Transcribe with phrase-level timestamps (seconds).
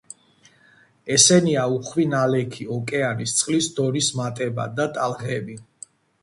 [1.15, 5.61] ესენია უხვი ნალექი ოკეანის წყლის დონის მატება და ტალღები.